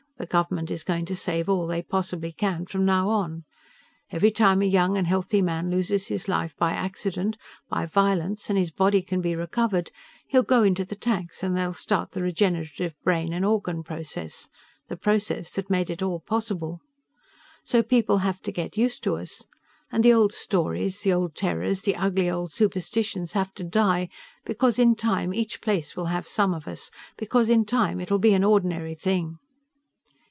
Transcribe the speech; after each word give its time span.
The 0.17 0.27
government 0.27 0.69
is 0.69 0.83
going 0.83 1.05
to 1.05 1.15
save 1.15 1.49
all 1.49 1.65
they 1.65 1.81
possibly 1.81 2.31
can 2.31 2.67
from 2.67 2.85
now 2.85 3.09
on. 3.09 3.43
Every 4.11 4.29
time 4.29 4.61
a 4.61 4.65
young 4.67 4.95
and 4.95 5.07
healthy 5.07 5.41
man 5.41 5.71
loses 5.71 6.09
his 6.09 6.27
life 6.27 6.55
by 6.59 6.73
accident, 6.73 7.37
by 7.69 7.87
violence, 7.87 8.47
and 8.47 8.55
his 8.59 8.69
body 8.69 9.01
can 9.01 9.19
be 9.19 9.35
recovered, 9.35 9.89
he'll 10.27 10.43
go 10.43 10.61
into 10.61 10.85
the 10.85 10.95
tanks 10.95 11.41
and 11.41 11.57
they'll 11.57 11.73
start 11.73 12.11
the 12.11 12.21
regenerative 12.21 12.93
brain 13.03 13.33
and 13.33 13.43
organ 13.43 13.81
process 13.81 14.47
the 14.89 14.95
process 14.95 15.53
that 15.53 15.71
made 15.71 15.89
it 15.89 16.03
all 16.03 16.19
possible. 16.19 16.81
So 17.63 17.81
people 17.81 18.19
have 18.19 18.41
to 18.43 18.51
get 18.51 18.77
used 18.77 19.01
to 19.05 19.15
us. 19.17 19.47
And 19.91 20.03
the 20.03 20.13
old 20.13 20.33
stories, 20.33 20.99
the 20.99 21.13
old 21.13 21.33
terrors, 21.33 21.81
the 21.81 21.95
ugly 21.95 22.29
old 22.29 22.51
superstitions 22.53 23.33
have 23.33 23.55
to 23.55 23.63
die, 23.63 24.07
because 24.45 24.77
in 24.77 24.93
time 24.93 25.33
each 25.33 25.61
place 25.61 25.95
will 25.95 26.05
have 26.13 26.27
some 26.27 26.53
of 26.53 26.67
us; 26.67 26.91
because 27.17 27.49
in 27.49 27.65
time 27.65 27.99
it'll 27.99 28.19
be 28.19 28.35
an 28.35 28.43
ordinary 28.43 28.93
thing." 28.93 29.39